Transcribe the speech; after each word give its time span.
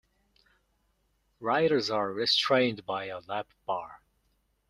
Riders 1.39 1.91
are 1.91 2.11
restrained 2.11 2.87
by 2.87 3.05
a 3.05 3.19
lap 3.19 3.51
bar. 3.67 4.01